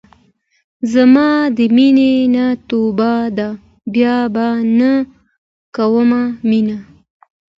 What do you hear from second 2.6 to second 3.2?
توبه